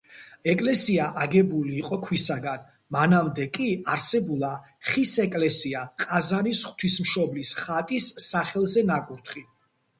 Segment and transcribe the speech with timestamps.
[0.51, 2.63] ეკლესია აგებული იყო ქვისაგან,
[2.97, 4.51] მანამდე კი არსებულა
[4.89, 9.49] ხის ეკლესია ყაზანის ღვთისმშობლის ხატის სახელზე ნაკურთხი.